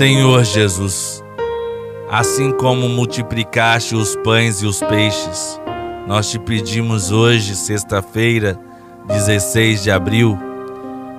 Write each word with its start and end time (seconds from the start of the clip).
Senhor 0.00 0.42
Jesus, 0.44 1.22
assim 2.10 2.52
como 2.52 2.88
multiplicaste 2.88 3.94
os 3.94 4.16
pães 4.16 4.62
e 4.62 4.66
os 4.66 4.80
peixes, 4.80 5.60
nós 6.06 6.30
te 6.30 6.38
pedimos 6.38 7.12
hoje, 7.12 7.54
sexta-feira, 7.54 8.58
16 9.08 9.82
de 9.82 9.90
abril, 9.90 10.38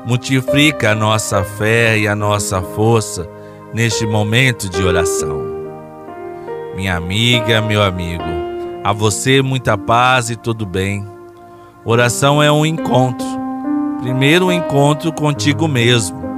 multiplica 0.03 0.93
a 0.93 0.95
nossa 0.95 1.43
fé 1.43 1.95
e 1.95 2.07
a 2.07 2.15
nossa 2.15 2.59
força 2.59 3.29
neste 3.71 4.07
momento 4.07 4.67
de 4.67 4.81
oração. 4.81 5.43
Minha 6.75 6.95
amiga, 6.97 7.61
meu 7.61 7.83
amigo, 7.83 8.23
a 8.83 8.91
você 8.91 9.43
muita 9.43 9.77
paz 9.77 10.31
e 10.31 10.35
tudo 10.35 10.65
bem. 10.65 11.05
Oração 11.85 12.41
é 12.41 12.51
um 12.51 12.65
encontro. 12.65 13.27
Primeiro, 14.01 14.47
um 14.47 14.51
encontro 14.51 15.13
contigo 15.13 15.67
mesmo. 15.67 16.30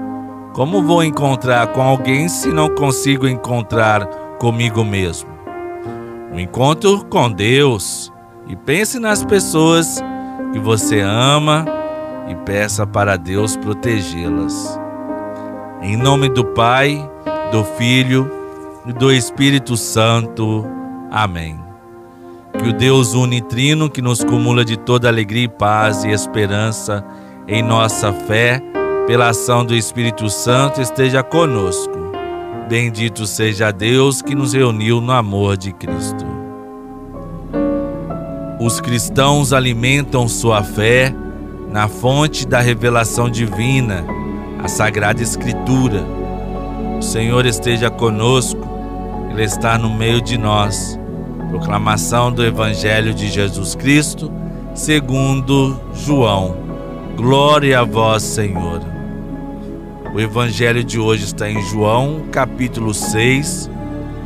Como 0.54 0.84
vou 0.84 1.04
encontrar 1.04 1.66
com 1.68 1.82
alguém 1.82 2.30
se 2.30 2.50
não 2.50 2.70
consigo 2.70 3.28
encontrar 3.28 4.06
comigo 4.40 4.84
mesmo? 4.86 5.30
Um 6.32 6.40
encontro 6.40 7.04
com 7.06 7.32
Deus. 7.32 8.14
E 8.48 8.56
pense 8.56 9.00
nas 9.00 9.26
pessoas 9.26 10.00
que 10.52 10.60
você 10.60 11.00
ama 11.00 11.66
e 12.28 12.36
peça 12.36 12.86
para 12.86 13.18
Deus 13.18 13.58
protegê-las. 13.58 14.80
Em 15.82 15.98
nome 15.98 16.30
do 16.30 16.46
Pai, 16.46 17.10
do 17.52 17.64
Filho 17.64 18.30
e 18.86 18.94
do 18.94 19.12
Espírito 19.12 19.76
Santo. 19.76 20.68
Amém. 21.10 21.60
Que 22.60 22.70
o 22.70 22.74
Deus 22.74 23.16
unitrino, 23.16 23.90
que 23.90 24.04
nos 24.04 24.24
cumula 24.24 24.64
de 24.64 24.78
toda 24.78 25.08
alegria 25.08 25.46
e 25.46 25.50
paz 25.50 26.04
e 26.04 26.12
esperança 26.12 27.04
em 27.48 27.64
nossa 27.64 28.14
fé, 28.14 28.62
pela 29.06 29.30
ação 29.30 29.66
do 29.66 29.76
Espírito 29.76 30.30
Santo, 30.30 30.82
esteja 30.82 31.22
conosco. 31.22 31.94
Bendito 32.70 33.28
seja 33.28 33.72
Deus 33.72 34.22
que 34.22 34.34
nos 34.34 34.54
reuniu 34.54 35.02
no 35.02 35.12
amor 35.12 35.58
de 35.58 35.74
Cristo. 35.74 36.26
Os 38.60 38.80
cristãos 38.80 39.52
alimentam 39.52 40.28
sua 40.28 40.64
fé 40.64 41.14
na 41.70 41.90
fonte 41.90 42.48
da 42.48 42.62
revelação 42.62 43.30
divina, 43.30 44.06
a 44.64 44.68
Sagrada 44.70 45.22
Escritura. 45.22 46.06
O 46.98 47.02
Senhor 47.02 47.46
esteja 47.46 47.90
conosco, 47.90 48.66
Ele 49.32 49.44
está 49.44 49.78
no 49.78 49.90
meio 49.90 50.22
de 50.22 50.38
nós. 50.38 50.98
Proclamação 51.50 52.32
do 52.32 52.44
Evangelho 52.44 53.14
de 53.14 53.28
Jesus 53.28 53.76
Cristo, 53.76 54.32
segundo 54.74 55.78
João. 55.94 56.56
Glória 57.18 57.82
a 57.82 57.84
vós, 57.84 58.24
Senhor. 58.24 58.93
O 60.14 60.20
Evangelho 60.20 60.84
de 60.84 61.00
hoje 61.00 61.24
está 61.24 61.50
em 61.50 61.60
João, 61.64 62.26
capítulo 62.32 62.94
6, 62.94 63.68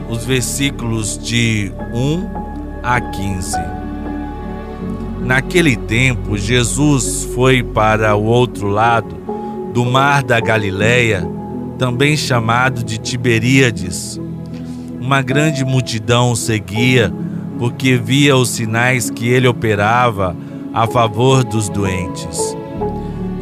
os 0.09 0.25
versículos 0.25 1.17
de 1.17 1.71
1 1.93 2.29
a 2.83 2.99
15. 2.99 3.57
Naquele 5.21 5.77
tempo, 5.77 6.37
Jesus 6.37 7.29
foi 7.33 7.63
para 7.63 8.17
o 8.17 8.25
outro 8.25 8.67
lado 8.67 9.15
do 9.73 9.85
mar 9.85 10.23
da 10.23 10.41
Galileia, 10.41 11.25
também 11.77 12.17
chamado 12.17 12.83
de 12.83 12.97
Tiberíades. 12.97 14.19
Uma 14.99 15.21
grande 15.21 15.63
multidão 15.63 16.35
seguia, 16.35 17.13
porque 17.57 17.95
via 17.95 18.35
os 18.35 18.49
sinais 18.49 19.09
que 19.09 19.29
ele 19.29 19.47
operava 19.47 20.35
a 20.73 20.85
favor 20.85 21.45
dos 21.45 21.69
doentes. 21.69 22.46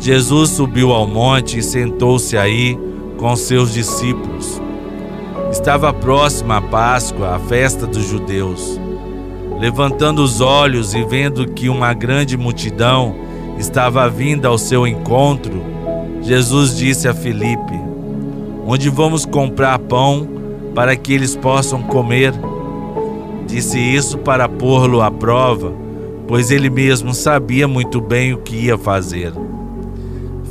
Jesus 0.05 0.51
subiu 0.51 0.91
ao 0.91 1.07
monte 1.07 1.57
e 1.57 1.63
sentou-se 1.63 2.37
aí 2.37 2.77
com 3.17 3.35
seus 3.35 3.73
discípulos. 3.73 4.61
Estava 5.51 5.91
próxima 5.91 6.57
a 6.57 6.61
Páscoa, 6.61 7.35
a 7.35 7.39
festa 7.39 7.87
dos 7.87 8.07
judeus. 8.07 8.79
Levantando 9.59 10.21
os 10.21 10.41
olhos 10.41 10.93
e 10.93 11.03
vendo 11.03 11.47
que 11.47 11.69
uma 11.69 11.91
grande 11.91 12.37
multidão 12.37 13.15
estava 13.57 14.07
vinda 14.07 14.47
ao 14.47 14.59
seu 14.59 14.85
encontro, 14.85 15.59
Jesus 16.21 16.77
disse 16.77 17.07
a 17.07 17.13
Filipe: 17.15 17.73
Onde 18.63 18.91
vamos 18.91 19.25
comprar 19.25 19.79
pão 19.79 20.29
para 20.75 20.95
que 20.95 21.13
eles 21.13 21.35
possam 21.35 21.81
comer? 21.81 22.31
Disse 23.47 23.79
isso 23.79 24.19
para 24.19 24.47
pô-lo 24.47 25.01
à 25.01 25.09
prova, 25.09 25.73
pois 26.27 26.51
ele 26.51 26.69
mesmo 26.69 27.11
sabia 27.11 27.67
muito 27.67 27.99
bem 27.99 28.33
o 28.33 28.37
que 28.37 28.55
ia 28.55 28.77
fazer. 28.77 29.33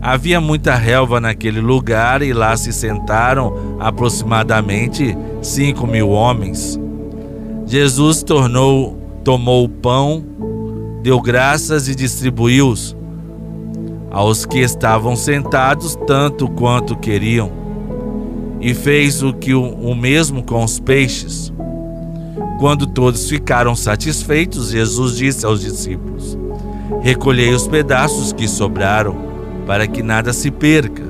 Havia 0.00 0.40
muita 0.40 0.74
relva 0.74 1.20
naquele 1.20 1.60
lugar 1.60 2.22
e 2.22 2.32
lá 2.32 2.56
se 2.56 2.72
sentaram 2.72 3.76
aproximadamente 3.80 5.16
cinco 5.42 5.86
mil 5.86 6.10
homens. 6.10 6.78
Jesus 7.66 8.22
tornou, 8.22 8.98
tomou 9.24 9.64
o 9.64 9.68
pão 9.68 10.36
deu 11.06 11.20
graças 11.20 11.86
e 11.86 11.94
distribuiu-os 11.94 12.96
aos 14.10 14.44
que 14.44 14.58
estavam 14.58 15.14
sentados 15.14 15.96
tanto 16.04 16.48
quanto 16.48 16.96
queriam, 16.96 17.52
e 18.60 18.74
fez 18.74 19.22
o 19.22 19.32
que 19.32 19.54
o, 19.54 19.62
o 19.62 19.94
mesmo 19.94 20.42
com 20.42 20.64
os 20.64 20.80
peixes. 20.80 21.52
Quando 22.58 22.88
todos 22.88 23.28
ficaram 23.28 23.76
satisfeitos, 23.76 24.70
Jesus 24.70 25.16
disse 25.16 25.46
aos 25.46 25.60
discípulos: 25.60 26.36
Recolhei 27.02 27.54
os 27.54 27.68
pedaços 27.68 28.32
que 28.32 28.48
sobraram, 28.48 29.14
para 29.66 29.86
que 29.86 30.02
nada 30.02 30.32
se 30.32 30.50
perca. 30.50 31.02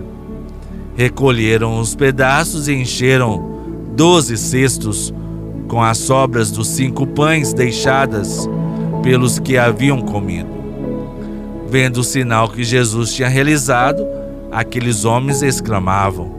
Recolheram 0.96 1.78
os 1.78 1.94
pedaços 1.94 2.66
e 2.68 2.72
encheram 2.72 3.54
doze 3.94 4.36
cestos 4.36 5.12
com 5.68 5.82
as 5.82 5.98
sobras 5.98 6.50
dos 6.50 6.68
cinco 6.68 7.06
pães 7.06 7.52
deixadas 7.52 8.48
pelos 9.02 9.38
que 9.38 9.58
haviam 9.58 10.00
comido. 10.00 10.48
Vendo 11.68 11.98
o 11.98 12.04
sinal 12.04 12.48
que 12.48 12.64
Jesus 12.64 13.12
tinha 13.12 13.28
realizado, 13.28 14.06
aqueles 14.50 15.04
homens 15.04 15.42
exclamavam: 15.42 16.30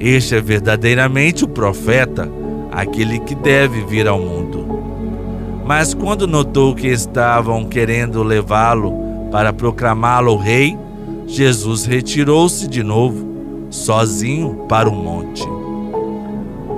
Este 0.00 0.34
é 0.34 0.40
verdadeiramente 0.40 1.44
o 1.44 1.48
profeta, 1.48 2.28
aquele 2.72 3.20
que 3.20 3.34
deve 3.34 3.84
vir 3.84 4.08
ao 4.08 4.18
mundo. 4.18 4.66
Mas 5.64 5.94
quando 5.94 6.26
notou 6.26 6.74
que 6.74 6.88
estavam 6.88 7.64
querendo 7.64 8.22
levá-lo 8.22 8.94
para 9.30 9.52
proclamá-lo 9.52 10.36
rei, 10.36 10.76
Jesus 11.32 11.84
retirou-se 11.84 12.68
de 12.68 12.82
novo, 12.82 13.26
sozinho 13.70 14.66
para 14.68 14.88
o 14.88 14.94
monte. 14.94 15.44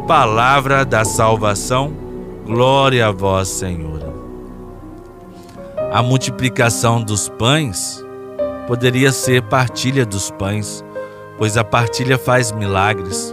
Palavra 0.07 0.85
da 0.85 1.05
salvação, 1.05 1.93
glória 2.47 3.07
a 3.07 3.11
vós, 3.11 3.49
Senhor 3.49 4.05
a 5.95 6.03
multiplicação 6.03 7.01
dos 7.01 7.29
pães 7.29 8.05
poderia 8.67 9.13
ser 9.13 9.43
partilha 9.43 10.05
dos 10.05 10.29
pães, 10.29 10.85
pois 11.39 11.57
a 11.57 11.63
partilha 11.63 12.19
faz 12.19 12.51
milagres. 12.51 13.33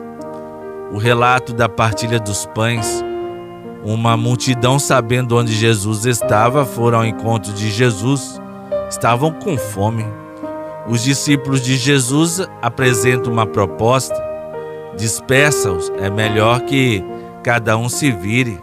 O 0.92 1.00
relato 1.00 1.54
da 1.54 1.68
partilha 1.68 2.20
dos 2.20 2.46
pães, 2.46 3.04
uma 3.84 4.16
multidão 4.16 4.78
sabendo 4.78 5.36
onde 5.36 5.52
Jesus 5.52 6.06
estava, 6.06 6.64
foram 6.64 7.00
ao 7.00 7.06
encontro 7.06 7.52
de 7.52 7.72
Jesus, 7.72 8.40
estavam 8.88 9.32
com 9.32 9.58
fome. 9.58 10.06
Os 10.88 11.04
discípulos 11.04 11.62
de 11.62 11.78
Jesus 11.78 12.42
apresentam 12.62 13.32
uma 13.32 13.46
proposta: 13.46 14.16
dispersa-os, 14.98 15.92
é 16.00 16.10
melhor 16.10 16.62
que 16.62 17.04
cada 17.44 17.78
um 17.78 17.88
se 17.88 18.12
vire. 18.12 18.60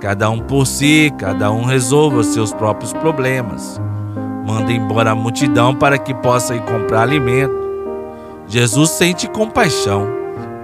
Cada 0.00 0.30
um 0.30 0.38
por 0.38 0.64
si, 0.64 1.12
cada 1.18 1.50
um 1.50 1.64
resolva 1.64 2.22
seus 2.22 2.52
próprios 2.52 2.92
problemas. 2.92 3.80
Manda 4.46 4.72
embora 4.72 5.10
a 5.10 5.14
multidão 5.14 5.74
para 5.74 5.98
que 5.98 6.14
possa 6.14 6.54
ir 6.54 6.62
comprar 6.62 7.02
alimento. 7.02 7.58
Jesus 8.46 8.90
sente 8.90 9.28
compaixão, 9.28 10.06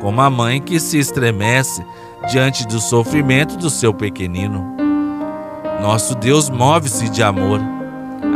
como 0.00 0.20
a 0.20 0.30
mãe 0.30 0.60
que 0.60 0.78
se 0.78 0.98
estremece 0.98 1.84
diante 2.30 2.66
do 2.66 2.80
sofrimento 2.80 3.56
do 3.56 3.68
seu 3.68 3.92
pequenino. 3.92 4.64
Nosso 5.82 6.14
Deus 6.14 6.48
move-se 6.48 7.08
de 7.08 7.22
amor. 7.22 7.60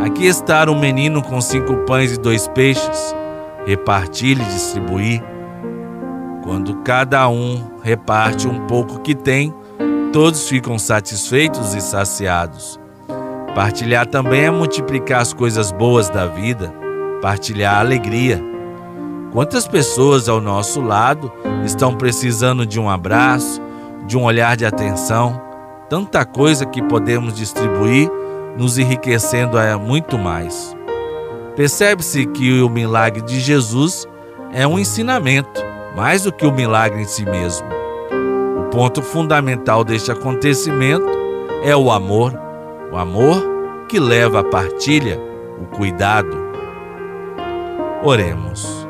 Aqui 0.05 0.25
está 0.25 0.69
um 0.69 0.79
menino 0.79 1.21
com 1.21 1.39
cinco 1.41 1.75
pães 1.85 2.13
e 2.13 2.19
dois 2.19 2.47
peixes. 2.47 3.15
Repartir 3.65 4.39
e 4.39 4.45
distribuir. 4.45 5.23
Quando 6.43 6.77
cada 6.77 7.27
um 7.29 7.63
reparte 7.83 8.47
um 8.47 8.65
pouco 8.65 9.01
que 9.01 9.13
tem, 9.13 9.53
todos 10.11 10.47
ficam 10.47 10.79
satisfeitos 10.79 11.75
e 11.75 11.81
saciados. 11.81 12.79
Partilhar 13.53 14.05
também 14.05 14.45
é 14.45 14.51
multiplicar 14.51 15.21
as 15.21 15.33
coisas 15.33 15.71
boas 15.71 16.09
da 16.09 16.25
vida, 16.25 16.73
partilhar 17.21 17.75
a 17.75 17.79
alegria. 17.79 18.41
Quantas 19.31 19.67
pessoas 19.67 20.29
ao 20.29 20.39
nosso 20.39 20.81
lado 20.81 21.31
estão 21.63 21.93
precisando 21.93 22.65
de 22.65 22.79
um 22.79 22.89
abraço, 22.89 23.61
de 24.07 24.17
um 24.17 24.23
olhar 24.23 24.55
de 24.55 24.65
atenção, 24.65 25.39
tanta 25.89 26.25
coisa 26.25 26.65
que 26.65 26.81
podemos 26.81 27.33
distribuir, 27.35 28.09
nos 28.59 28.77
enriquecendo 28.77 29.57
a 29.57 29.77
muito 29.77 30.17
mais. 30.17 30.75
Percebe-se 31.55 32.25
que 32.25 32.61
o 32.61 32.69
milagre 32.69 33.21
de 33.21 33.39
Jesus 33.39 34.05
é 34.51 34.67
um 34.67 34.77
ensinamento, 34.77 35.63
mais 35.95 36.23
do 36.23 36.31
que 36.31 36.45
o 36.45 36.51
milagre 36.51 37.01
em 37.01 37.05
si 37.05 37.23
mesmo. 37.23 37.65
O 38.59 38.69
ponto 38.69 39.01
fundamental 39.01 39.85
deste 39.85 40.11
acontecimento 40.11 41.07
é 41.63 41.73
o 41.73 41.89
amor, 41.89 42.37
o 42.91 42.97
amor 42.97 43.41
que 43.87 43.97
leva 43.97 44.41
à 44.41 44.43
partilha, 44.43 45.17
o 45.61 45.65
cuidado. 45.77 46.37
Oremos. 48.03 48.85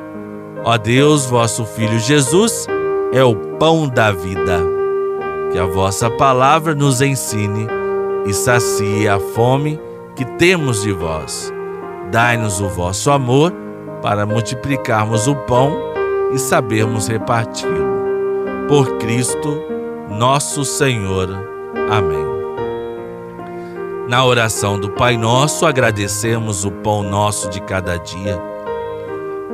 Ó 0.63 0.77
Deus, 0.79 1.27
vosso 1.27 1.63
Filho 1.63 1.99
Jesus 1.99 2.65
é 3.13 3.23
o 3.23 3.35
pão 3.35 3.87
da 3.87 4.11
vida. 4.11 4.59
Que 5.51 5.59
a 5.59 5.65
vossa 5.65 6.09
palavra 6.09 6.73
nos 6.73 7.01
ensine 7.01 7.78
e 8.25 8.33
sacie 8.33 9.07
a 9.07 9.19
fome 9.19 9.79
que 10.15 10.25
temos 10.37 10.81
de 10.81 10.91
vós. 10.91 11.53
Dai-nos 12.11 12.59
o 12.59 12.67
vosso 12.67 13.11
amor 13.11 13.53
para 14.01 14.25
multiplicarmos 14.25 15.27
o 15.27 15.35
pão 15.35 15.71
e 16.33 16.39
sabermos 16.39 17.07
reparti-lo. 17.07 17.87
Por 18.67 18.97
Cristo, 18.97 19.61
nosso 20.09 20.63
Senhor. 20.65 21.29
Amém. 21.89 22.29
Na 24.07 24.25
oração 24.25 24.79
do 24.79 24.89
Pai 24.89 25.17
Nosso, 25.17 25.65
agradecemos 25.65 26.65
o 26.65 26.71
pão 26.71 27.03
nosso 27.03 27.47
de 27.49 27.61
cada 27.61 27.97
dia. 27.97 28.41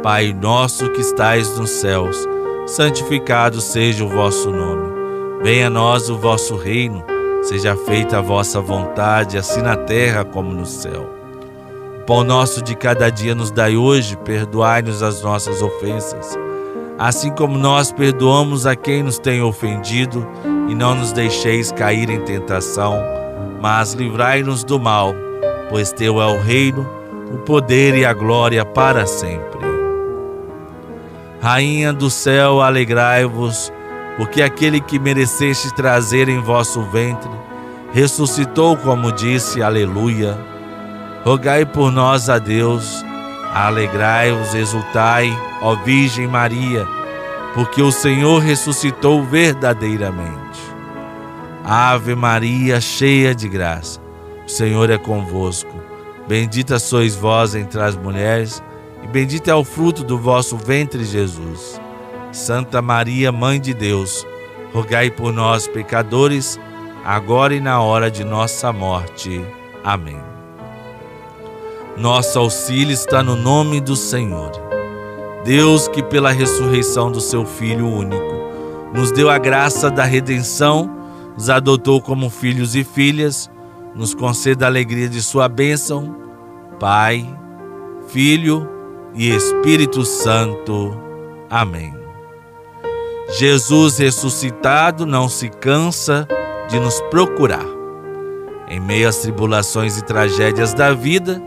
Pai 0.02 0.34
nosso 0.34 0.90
que 0.92 1.02
estais 1.02 1.58
nos 1.58 1.72
céus, 1.72 2.26
santificado 2.66 3.60
seja 3.60 4.06
o 4.06 4.08
vosso 4.08 4.50
nome. 4.52 4.94
Venha 5.44 5.68
a 5.68 5.70
nós 5.70 6.10
o 6.10 6.18
vosso 6.18 6.56
reino, 6.56 7.04
seja 7.46 7.76
feita 7.76 8.18
a 8.18 8.22
vossa 8.22 8.60
vontade, 8.60 9.38
assim 9.38 9.62
na 9.62 9.76
terra 9.76 10.26
como 10.26 10.52
no 10.52 10.66
céu. 10.66 11.08
O 12.00 12.06
pão 12.06 12.24
nosso 12.24 12.62
de 12.62 12.76
cada 12.76 13.10
dia 13.10 13.36
nos 13.36 13.52
dai 13.52 13.78
hoje, 13.78 14.18
perdoai-nos 14.18 15.04
as 15.04 15.22
nossas 15.22 15.62
ofensas, 15.62 16.38
assim 16.98 17.32
como 17.32 17.58
nós 17.58 17.92
perdoamos 17.92 18.66
a 18.66 18.76
quem 18.76 19.04
nos 19.04 19.20
tem 19.20 19.44
ofendido, 19.44 20.28
e 20.68 20.74
não 20.74 20.96
nos 20.96 21.12
deixeis 21.12 21.72
cair 21.72 22.10
em 22.10 22.22
tentação, 22.22 23.00
mas 23.62 23.94
livrai-nos 23.94 24.64
do 24.64 24.80
mal, 24.80 25.14
pois 25.70 25.92
teu 25.92 26.20
é 26.20 26.26
o 26.26 26.42
reino, 26.42 26.90
o 27.32 27.38
poder 27.38 27.96
e 27.96 28.04
a 28.06 28.14
glória 28.14 28.66
para 28.66 29.06
sempre. 29.06 29.66
Rainha 31.40 31.94
do 31.94 32.10
céu, 32.10 32.60
alegrai-vos, 32.60 33.72
porque 34.18 34.42
aquele 34.42 34.80
que 34.80 34.98
mereceste 34.98 35.74
trazer 35.76 36.30
em 36.30 36.40
vosso 36.40 36.82
ventre 36.84 37.30
ressuscitou, 37.94 38.76
como 38.78 39.12
disse, 39.12 39.62
aleluia. 39.62 40.38
Rogai 41.24 41.66
por 41.66 41.92
nós 41.92 42.30
a 42.30 42.38
Deus, 42.38 43.04
alegrai-vos, 43.54 44.54
exultai, 44.54 45.32
ó 45.62 45.76
Virgem 45.76 46.28
Maria, 46.28 46.86
porque 47.54 47.82
o 47.82 47.92
Senhor 47.92 48.40
ressuscitou 48.40 49.24
verdadeiramente. 49.24 50.60
Ave 51.64 52.16
Maria, 52.16 52.80
cheia 52.80 53.34
de 53.34 53.48
graça, 53.48 54.02
o 54.46 54.50
Senhor 54.50 54.90
é 54.90 54.98
convosco. 54.98 55.74
Bendita 56.28 56.80
sois 56.80 57.16
vós 57.16 57.56
entre 57.56 57.82
as 57.82 57.96
mulheres, 57.96 58.62
e 59.04 59.08
bendito 59.08 59.50
é 59.50 59.56
o 59.56 59.64
fruto 59.64 60.04
do 60.04 60.18
vosso 60.18 60.58
ventre, 60.58 61.06
Jesus. 61.06 61.80
Santa 62.36 62.82
Maria, 62.82 63.32
Mãe 63.32 63.62
de 63.62 63.74
Deus, 63.74 64.28
rogai 64.74 65.10
por 65.10 65.32
nós, 65.32 65.70
pecadores, 65.70 66.60
agora 67.04 67.56
e 67.56 67.62
na 67.62 67.82
hora 67.82 68.12
de 68.12 68.26
nossa 68.26 68.74
morte. 68.74 69.44
Amém. 69.82 70.20
Nosso 71.96 72.38
auxílio 72.38 72.94
está 72.94 73.24
no 73.24 73.38
nome 73.38 73.80
do 73.80 73.96
Senhor. 73.96 74.52
Deus, 75.46 75.88
que 75.88 76.04
pela 76.04 76.30
ressurreição 76.30 77.10
do 77.10 77.22
seu 77.22 77.46
Filho 77.46 77.88
único, 77.88 78.36
nos 78.94 79.12
deu 79.12 79.30
a 79.30 79.38
graça 79.38 79.90
da 79.90 80.04
redenção, 80.04 80.94
nos 81.38 81.50
adotou 81.50 82.02
como 82.02 82.30
filhos 82.30 82.76
e 82.76 82.84
filhas, 82.84 83.50
nos 83.96 84.14
conceda 84.14 84.66
a 84.66 84.68
alegria 84.68 85.08
de 85.08 85.22
sua 85.22 85.48
bênção, 85.48 86.14
Pai, 86.82 87.26
Filho 88.10 88.68
e 89.14 89.30
Espírito 89.30 90.04
Santo. 90.04 91.00
Amém. 91.50 92.05
Jesus 93.30 93.98
ressuscitado 93.98 95.06
não 95.06 95.28
se 95.28 95.50
cansa 95.50 96.28
de 96.70 96.80
nos 96.80 97.00
procurar. 97.10 97.66
Em 98.68 98.80
meio 98.80 99.10
às 99.10 99.18
tribulações 99.18 99.98
e 99.98 100.04
tragédias 100.04 100.74
da 100.74 100.94
vida, 100.94 101.42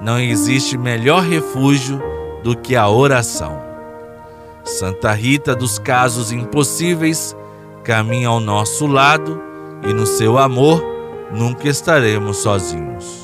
não 0.00 0.18
existe 0.18 0.78
melhor 0.78 1.22
refúgio 1.22 2.00
do 2.42 2.56
que 2.56 2.74
a 2.74 2.88
oração. 2.88 3.60
Santa 4.64 5.12
Rita 5.12 5.54
dos 5.54 5.78
casos 5.78 6.32
impossíveis 6.32 7.36
caminha 7.82 8.28
ao 8.28 8.40
nosso 8.40 8.86
lado 8.86 9.40
e 9.88 9.92
no 9.92 10.06
seu 10.06 10.38
amor 10.38 10.82
nunca 11.32 11.68
estaremos 11.68 12.38
sozinhos. 12.38 13.19